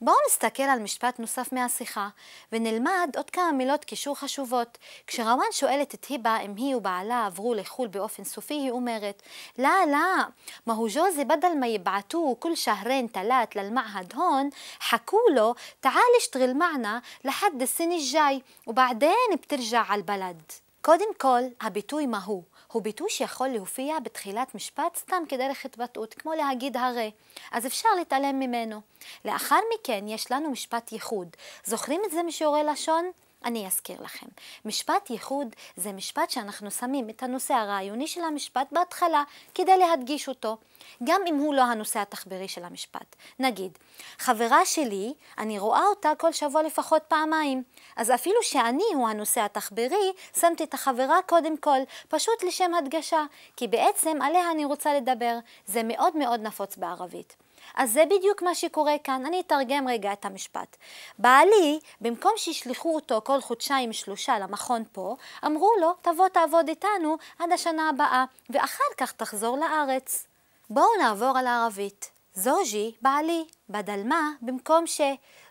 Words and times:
בואו 0.00 0.16
נסתכל 0.26 0.62
על 0.62 0.78
משפט 0.78 1.18
נוסף 1.18 1.52
מהשיחה 1.52 2.08
ונלמד 2.52 3.10
עוד 3.16 3.30
כמה 3.30 3.52
מילות 3.52 3.84
קישור 3.84 4.16
חשובות. 4.16 4.78
כשרוואן 5.06 5.46
שואלת 5.52 5.94
את 5.94 6.04
היבה 6.04 6.38
אם 6.40 6.54
היא 6.56 6.76
ובעלה 6.76 7.26
עברו 7.26 7.54
לחו"ל 7.54 7.88
באופן 7.88 8.24
סופי, 8.24 8.54
היא 8.54 8.70
אומרת 8.70 9.22
لا 9.58 9.86
لا 9.86 10.28
ما 10.66 10.72
هو 10.72 10.86
جوزي 10.86 11.24
بدل 11.24 11.58
ما 11.60 11.66
يبعتوه 11.66 12.34
كل 12.34 12.56
شهرين 12.56 13.08
ثلاث 13.08 13.56
للمعهد 13.56 14.14
هون 14.14 14.50
حكوا 14.80 15.30
له 15.34 15.54
تعال 15.82 16.12
اشتغل 16.20 16.54
معنا 16.54 17.02
لحد 17.24 17.62
السنة 17.62 17.96
الجاي 17.96 18.42
وبعدين 18.66 19.30
بترجع 19.32 19.80
على 19.80 19.98
البلد 19.98 20.42
קודם 20.81 21.13
כל, 21.17 21.41
הביטוי 21.61 22.05
מהו 22.05 22.43
הוא 22.71 22.81
ביטוי 22.81 23.09
שיכול 23.09 23.47
להופיע 23.47 23.99
בתחילת 23.99 24.55
משפט 24.55 24.95
סתם 24.95 25.23
כדרך 25.29 25.65
התבטאות, 25.65 26.13
כמו 26.13 26.33
להגיד 26.33 26.77
הרי, 26.77 27.11
אז 27.51 27.65
אפשר 27.65 27.89
להתעלם 27.97 28.39
ממנו. 28.39 28.81
לאחר 29.25 29.59
מכן 29.73 30.07
יש 30.07 30.31
לנו 30.31 30.51
משפט 30.51 30.91
ייחוד. 30.91 31.27
זוכרים 31.65 32.01
את 32.05 32.11
זה 32.11 32.23
משיעורי 32.23 32.63
לשון? 32.63 33.11
אני 33.45 33.67
אזכיר 33.67 34.01
לכם. 34.01 34.27
משפט 34.65 35.09
ייחוד 35.09 35.55
זה 35.75 35.91
משפט 35.91 36.29
שאנחנו 36.29 36.71
שמים 36.71 37.09
את 37.09 37.23
הנושא 37.23 37.53
הרעיוני 37.53 38.07
של 38.07 38.21
המשפט 38.21 38.67
בהתחלה 38.71 39.23
כדי 39.55 39.77
להדגיש 39.77 40.27
אותו, 40.27 40.57
גם 41.03 41.21
אם 41.27 41.35
הוא 41.35 41.53
לא 41.53 41.61
הנושא 41.61 41.99
התחברי 41.99 42.47
של 42.47 42.63
המשפט. 42.63 43.15
נגיד, 43.39 43.77
חברה 44.17 44.65
שלי, 44.65 45.13
אני 45.37 45.59
רואה 45.59 45.83
אותה 45.85 46.11
כל 46.17 46.31
שבוע 46.31 46.63
לפחות 46.63 47.01
פעמיים, 47.07 47.63
אז 47.95 48.11
אפילו 48.11 48.43
שאני 48.43 48.83
הוא 48.93 49.09
הנושא 49.09 49.41
התחברי, 49.41 50.11
שמתי 50.39 50.63
את 50.63 50.73
החברה 50.73 51.17
קודם 51.25 51.57
כל, 51.57 51.79
פשוט 52.07 52.43
לשם 52.43 52.73
הדגשה, 52.73 53.23
כי 53.55 53.67
בעצם 53.67 54.21
עליה 54.21 54.51
אני 54.51 54.65
רוצה 54.65 54.93
לדבר. 54.93 55.37
זה 55.65 55.83
מאוד 55.83 56.17
מאוד 56.17 56.39
נפוץ 56.39 56.77
בערבית. 56.77 57.35
אז 57.75 57.91
זה 57.91 58.03
בדיוק 58.05 58.41
מה 58.41 58.55
שקורה 58.55 58.97
כאן. 59.03 59.25
אני 59.25 59.39
אתרגם 59.39 59.87
רגע 59.87 60.13
את 60.13 60.25
המשפט. 60.25 60.77
בעלי, 61.19 61.79
במקום 62.01 62.31
שישלחו 62.37 62.95
אותו 62.95 63.21
כל 63.23 63.41
חודשיים 63.41 63.93
שלושה 63.93 64.39
למכון 64.39 64.83
פה, 64.91 65.15
אמרו 65.45 65.71
לו, 65.81 65.93
תבוא 66.01 66.27
תעבוד 66.27 66.69
איתנו 66.69 67.17
עד 67.39 67.51
השנה 67.51 67.89
הבאה, 67.89 68.25
ואחר 68.49 68.93
כך 68.97 69.11
תחזור 69.11 69.57
לארץ. 69.57 70.27
בואו 70.69 70.89
נעבור 70.99 71.37
על 71.37 71.47
הערבית. 71.47 72.11
זוג'י, 72.35 72.95
בעלי, 73.01 73.45
בדל 73.69 74.01
מה, 74.05 74.29
במקום 74.41 74.87
ש... 74.87 75.01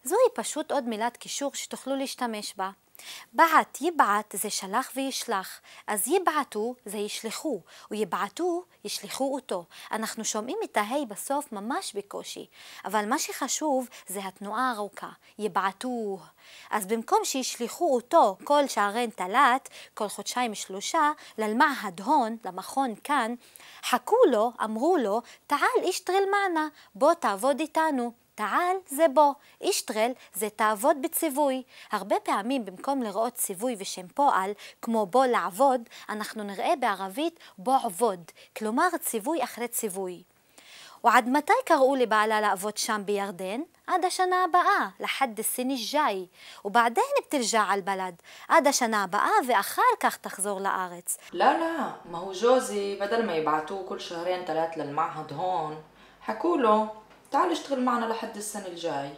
זוהי 0.04 0.28
פשוט 0.34 0.72
עוד 0.72 0.84
מילת 0.84 1.16
קישור 1.16 1.54
שתוכלו 1.54 1.96
להשתמש 1.96 2.54
בה. 2.56 2.70
בעט, 3.32 3.78
יבעט 3.80 4.34
זה 4.36 4.50
שלח 4.50 4.90
וישלח, 4.96 5.60
אז 5.86 6.08
יבעטו 6.08 6.74
זה 6.84 6.98
ישלחו, 6.98 7.60
ויבעטו 7.90 8.64
ישלחו 8.84 9.34
אותו. 9.34 9.64
אנחנו 9.92 10.24
שומעים 10.24 10.58
את 10.64 10.76
ההי 10.76 11.06
בסוף 11.06 11.52
ממש 11.52 11.92
בקושי, 11.96 12.46
אבל 12.84 13.08
מה 13.08 13.18
שחשוב 13.18 13.88
זה 14.06 14.20
התנועה 14.24 14.70
הארוכה, 14.70 15.10
יבעטו. 15.38 16.18
אז 16.70 16.86
במקום 16.86 17.18
שישלחו 17.24 17.94
אותו 17.94 18.36
כל 18.44 18.66
שערן 18.66 19.10
תלת, 19.10 19.68
כל 19.94 20.08
חודשיים 20.08 20.54
שלושה, 20.54 21.10
ללמעהד 21.38 22.00
הון, 22.00 22.36
למכון 22.44 22.94
כאן, 23.04 23.34
חכו 23.84 24.16
לו, 24.30 24.52
אמרו 24.64 24.96
לו, 24.96 25.22
תעל 25.46 25.82
אישטרל 25.82 26.24
מענה, 26.30 26.68
בוא 26.94 27.14
תעבוד 27.14 27.60
איתנו. 27.60 28.12
תעל 28.40 28.76
זה 28.86 29.06
בו, 29.14 29.34
אישטרל 29.60 30.10
זה 30.34 30.50
תעבוד 30.50 30.96
בציווי. 31.02 31.62
הרבה 31.92 32.16
פעמים 32.22 32.64
במקום 32.64 33.02
לראות 33.02 33.34
ציווי 33.34 33.76
ושם 33.78 34.08
פועל, 34.08 34.50
כמו 34.82 35.06
בו 35.06 35.24
לעבוד, 35.24 35.80
אנחנו 36.08 36.44
נראה 36.44 36.72
בערבית 36.80 37.40
בו 37.58 37.72
עבוד, 37.84 38.20
כלומר 38.56 38.88
ציווי 39.00 39.44
אחרי 39.44 39.68
ציווי. 39.68 40.22
ועד 41.04 41.28
מתי 41.28 41.52
קראו 41.64 41.96
לבעלה 41.96 42.40
לעבוד 42.40 42.76
שם 42.76 43.02
בירדן? 43.04 43.60
עד 43.86 44.04
השנה 44.04 44.44
הבאה, 44.44 44.88
לחד 45.00 45.40
סיני 45.40 45.76
ג'אי, 45.92 46.26
ובעדיין 46.64 47.06
בתרג'ע 47.18 47.62
על 47.62 47.80
בלד, 47.80 48.14
עד 48.48 48.66
השנה 48.66 49.02
הבאה 49.02 49.30
ואחר 49.48 49.82
כך 50.00 50.16
תחזור 50.16 50.60
לארץ. 50.60 51.18
לא, 51.32 51.58
לא, 51.58 51.86
מהו 52.04 52.32
ג'וזי, 52.42 52.98
בדל 53.00 53.26
מה 53.26 53.32
יבעטו 53.32 53.84
כל 53.88 53.98
שערי 53.98 54.34
אנטלת 54.36 54.76
למעהד 54.76 55.32
הון, 55.32 55.74
חכו 56.26 56.56
לו 56.56 56.99
تعال 57.31 57.51
اشتغل 57.51 57.83
معنا 57.83 58.05
لحد 58.05 58.37
السنة 58.37 58.67
الجاي 58.67 59.09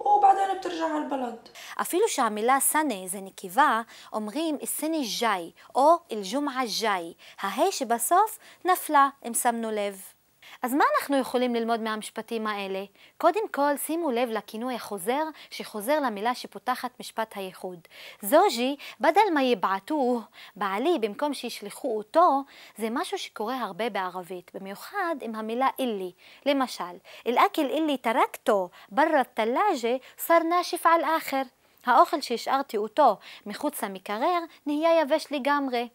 وبعدين 0.00 0.58
بترجع 0.58 0.84
على 0.84 1.04
البلد 1.04 1.48
אפילו 1.80 2.08
שהמילה 2.08 2.60
סנה 2.60 3.06
זה 3.06 3.20
נקבה, 3.20 3.82
אומרים 4.12 4.58
السنة 4.62 4.96
الجاي 4.96 5.52
או 5.74 5.96
אל-ג'ומעה 6.12 6.62
الجاي, 6.62 7.14
ההי 7.40 7.72
שבסוף 7.72 8.38
נפלה, 8.64 9.08
אם 9.26 9.34
שמנו 9.34 9.70
לב. 9.70 10.13
אז 10.61 10.73
מה 10.73 10.83
אנחנו 10.95 11.17
יכולים 11.17 11.55
ללמוד 11.55 11.79
מהמשפטים 11.79 12.47
האלה? 12.47 12.83
קודם 13.17 13.49
כל, 13.51 13.77
שימו 13.77 14.11
לב 14.11 14.29
לכינוי 14.29 14.75
החוזר 14.75 15.23
שחוזר 15.49 15.99
למילה 15.99 16.35
שפותחת 16.35 16.99
משפט 16.99 17.37
הייחוד. 17.37 17.79
זוג'י, 18.21 18.75
בדל 18.99 19.21
מה 19.33 19.43
יבעטוה, 19.43 20.21
בעלי, 20.55 20.97
במקום 21.01 21.33
שישלחו 21.33 21.97
אותו, 21.97 22.43
זה 22.77 22.87
משהו 22.91 23.17
שקורה 23.17 23.61
הרבה 23.61 23.89
בערבית, 23.89 24.51
במיוחד 24.53 25.15
עם 25.21 25.35
המילה 25.35 25.67
אילי. 25.79 26.11
למשל, 26.45 26.83
אל-אקל 27.27 27.65
אילי 27.69 27.97
תרקתו 27.97 28.69
ברא 28.89 29.23
תלאג'ה 29.33 29.95
סר 30.17 30.39
נאשף 30.39 30.85
על 30.85 31.01
אחר. 31.17 31.41
האוכל 31.85 32.21
שהשארתי 32.21 32.77
אותו 32.77 33.17
מחוץ 33.45 33.83
למקרר 33.83 34.39
נהיה 34.65 35.01
יבש 35.01 35.27
לגמרי. 35.31 35.87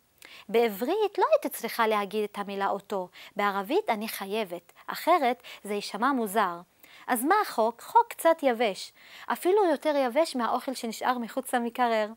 בעברית 0.48 1.18
לא 1.18 1.24
הייתי 1.32 1.48
צריכה 1.48 1.86
להגיד 1.86 2.24
את 2.24 2.38
המילה 2.38 2.68
אותו, 2.68 3.08
בערבית 3.36 3.88
אני 3.88 4.08
חייבת, 4.08 4.72
אחרת 4.86 5.42
זה 5.64 5.74
יישמע 5.74 6.12
מוזר. 6.12 6.60
אז 7.06 7.24
מה 7.24 7.34
החוק? 7.42 7.80
חוק 7.80 8.06
קצת 8.08 8.36
יבש, 8.42 8.92
אפילו 9.32 9.64
יותר 9.70 9.94
יבש 9.96 10.36
מהאוכל 10.36 10.74
שנשאר 10.74 11.18
מחוץ 11.18 11.54
למקרר. 11.54 12.08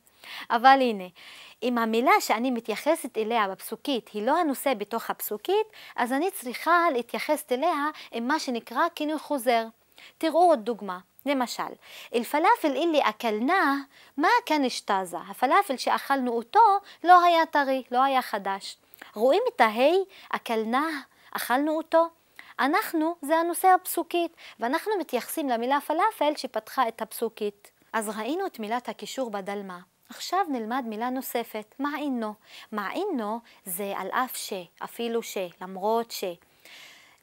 אבל 0.50 0.78
הנה, 0.82 1.04
אם 1.64 1.78
המילה 1.78 2.12
שאני 2.20 2.52
מתייחסת 2.52 3.18
אליה 3.18 3.48
בפסוקית 3.48 4.10
היא 4.10 4.26
לא 4.26 4.40
הנושא 4.40 4.74
בתוך 4.74 5.10
הפסוקית, 5.10 5.68
אז 5.96 6.14
אני 6.14 6.32
צריכה 6.32 6.86
להתייחס 6.94 7.46
אליה 7.52 7.86
עם 8.12 8.28
מה 8.28 8.40
שנקרא 8.40 8.82
כינוי 8.96 9.20
חוזר. 9.20 9.66
תראו 10.18 10.40
עוד 10.40 10.60
דוגמה. 10.60 11.00
למשל, 11.26 11.64
אלפלאפל 12.16 12.76
אילי 12.76 13.02
אלי 13.26 13.44
מה 14.18 14.28
כאן 14.46 14.66
אשתזה, 14.66 15.18
הפלאפל 15.30 15.78
שאכלנו 15.78 16.32
אותו 16.32 16.60
לא 17.04 17.24
היה 17.24 17.46
טרי, 17.46 17.84
לא 17.92 18.04
היה 18.04 18.22
חדש. 18.22 18.78
רואים 19.16 19.44
את 19.56 19.62
ההי, 19.62 19.98
אכלנاه, 20.30 21.00
אכלנו 21.32 21.78
אותו? 21.78 22.08
אנחנו, 22.60 23.16
זה 23.22 23.36
הנושא 23.38 23.68
הפסוקית, 23.68 24.36
ואנחנו 24.60 24.92
מתייחסים 25.00 25.50
למילה 25.50 25.82
פלאפל 25.82 26.34
שפתחה 26.36 26.88
את 26.88 27.02
הפסוקית. 27.02 27.72
אז 27.94 28.10
ראינו 28.10 28.46
את 28.46 28.60
מילת 28.60 28.90
הקישור 28.90 29.32
בדלמה. 29.32 29.80
עכשיו 30.10 30.40
נלמד 30.50 30.84
מילה 30.88 31.10
נוספת, 31.10 31.76
מעינו. 31.80 32.34
מעינו 32.72 33.40
זה 33.66 33.94
על 33.98 34.08
אף 34.12 34.36
ש, 34.36 34.54
אפילו 34.84 35.24
ש, 35.24 35.38
למרות 35.62 36.12
ש. 36.12 36.24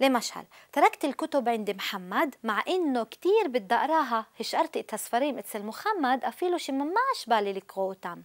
لمشهد 0.00 0.44
تركت 0.72 1.04
الكتب 1.04 1.48
عند 1.48 1.70
محمد 1.70 2.34
مع 2.44 2.62
انه 2.68 3.04
كتير 3.04 3.48
بدي 3.48 3.74
اقراها 3.74 4.26
هشقرت 4.40 4.76
التسفرين 4.76 5.36
مثل 5.36 5.62
محمد 5.62 6.24
افيلو 6.24 6.58
شي 6.58 6.72
مماش 6.72 7.26
بالي 7.26 7.52
لقرو 7.52 7.86
اوتام 7.86 8.24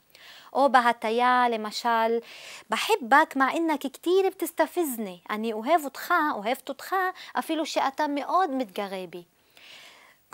او 0.55 0.67
بهتيا 0.67 1.49
لمشال 1.49 2.21
بحبك 2.69 3.37
مع 3.37 3.53
انك 3.53 3.79
كتير 3.79 4.29
بتستفزني 4.29 5.21
اني 5.31 5.53
اوهاب 5.53 5.85
اتخا 5.85 6.31
אוהבת 6.31 6.69
اتخا 6.69 7.13
افيلو 7.35 7.63
شي 7.63 7.79
اتا 7.79 8.07
מתגרה 8.07 9.05
בי 9.05 9.25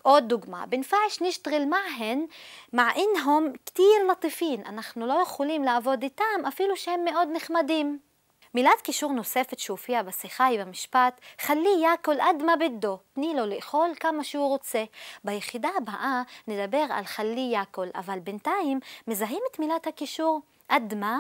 עוד 0.04 0.28
דוגמה, 0.28 0.66
בנפעש 0.66 1.22
נשתغل 1.22 1.70
معהן 1.70 2.28
מע 2.74 2.90
انهم 2.96 3.54
كتير 3.66 4.12
لطيفين, 4.12 4.66
אנחנו 4.66 5.08
לא 5.08 5.22
יכולים 5.24 5.64
לעבוד 5.64 6.04
איתם 6.04 6.46
אפילו 6.48 6.76
שהם 6.78 7.06
מאוד 7.06 7.28
נחמדים. 7.34 8.11
מילת 8.56 8.82
קישור 8.84 9.12
נוספת 9.12 9.60
שהופיעה 9.60 10.04
בשיחה 10.04 10.46
היא 10.46 10.60
במשפט 10.60 11.22
חלי 11.40 11.76
יאכול 11.84 12.20
עד 12.20 12.44
מה 12.44 12.56
בדו, 12.56 12.98
תני 13.14 13.34
לו 13.34 13.46
לאכול 13.46 13.90
כמה 14.00 14.24
שהוא 14.24 14.48
רוצה. 14.48 14.84
ביחידה 15.24 15.70
הבאה 15.78 16.22
נדבר 16.48 16.86
על 16.90 17.04
חלי 17.04 17.50
יאכול, 17.54 17.90
אבל 17.96 18.20
בינתיים 18.20 18.80
מזהים 19.08 19.42
את 19.52 19.60
מילת 19.60 19.88
הקישור 19.88 20.42
עד 20.68 20.94
מה? 20.94 21.20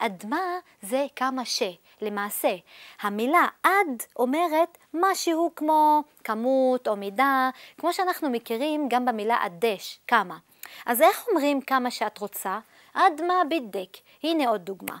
עד 0.00 0.24
מה 0.28 0.58
זה 0.82 1.06
כמה 1.16 1.44
ש. 1.44 1.62
למעשה, 2.00 2.54
המילה 3.00 3.46
עד 3.62 4.02
אומרת 4.16 4.78
משהו 4.94 5.50
כמו 5.56 6.02
כמות 6.24 6.88
או 6.88 6.96
מידה, 6.96 7.50
כמו 7.78 7.92
שאנחנו 7.92 8.30
מכירים 8.30 8.88
גם 8.88 9.04
במילה 9.04 9.36
עדש, 9.42 10.00
כמה. 10.06 10.38
אז 10.86 11.02
איך 11.02 11.28
אומרים 11.28 11.60
כמה 11.60 11.90
שאת 11.90 12.18
רוצה? 12.18 12.58
עד 12.94 13.20
מה 13.22 13.34
בדק. 13.50 13.96
הנה 14.22 14.48
עוד 14.48 14.60
דוגמה. 14.60 14.96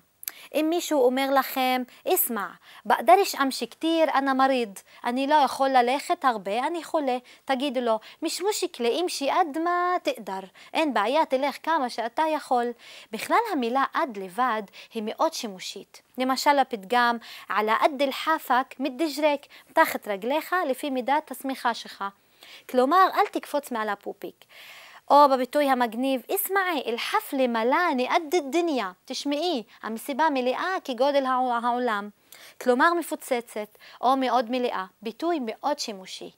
אם 0.54 0.66
מישהו 0.70 1.04
אומר 1.04 1.30
לכם, 1.30 1.82
אסמע, 2.08 2.46
בקדרש 2.86 3.34
אמשי 3.34 3.66
כתיר, 3.66 4.04
אנא 4.14 4.32
מריד, 4.32 4.78
אני 5.04 5.26
לא 5.26 5.34
יכול 5.34 5.68
ללכת 5.68 6.24
הרבה, 6.24 6.66
אני 6.66 6.84
חולה, 6.84 7.18
תגידו 7.44 7.80
לו, 7.80 7.98
מש 8.22 8.42
מושיקלה 8.42 8.88
אימשי 8.88 9.30
עד 9.30 9.58
מה 9.58 9.94
תקדר, 10.02 10.40
אין 10.74 10.94
בעיה, 10.94 11.26
תלך 11.26 11.56
כמה 11.62 11.90
שאתה 11.90 12.22
יכול. 12.34 12.66
בכלל 13.12 13.36
המילה 13.52 13.84
עד 13.92 14.16
לבד 14.16 14.62
היא 14.94 15.02
מאוד 15.06 15.32
שימושית. 15.32 16.02
למשל 16.18 16.58
הפתגם, 16.58 17.16
על 17.48 17.68
עד 17.68 18.02
אל-חפק 18.02 18.74
מתדג'רק, 18.78 19.46
תחת 19.72 20.08
רגליך 20.08 20.56
לפי 20.68 20.90
מידת 20.90 21.30
השמיכה 21.30 21.74
שלך. 21.74 22.04
כלומר, 22.70 23.08
אל 23.14 23.26
תקפוץ 23.32 23.70
מעל 23.70 23.88
הפופיק. 23.88 24.44
או 25.10 25.28
בביטוי 25.32 25.70
המגניב, 25.70 26.22
אסמעי, 26.34 26.82
אל-חפלה 26.86 27.46
מלאני 27.46 28.08
עד 28.08 28.22
דניה, 28.52 28.92
תשמעי, 29.04 29.62
המסיבה 29.82 30.24
מלאה 30.34 30.76
כגודל 30.84 31.24
העולם. 31.26 32.08
כלומר 32.60 32.94
מפוצצת 32.94 33.78
או 34.00 34.16
מאוד 34.16 34.50
מלאה, 34.50 34.84
ביטוי 35.02 35.38
מאוד 35.42 35.78
שימושי. 35.78 36.30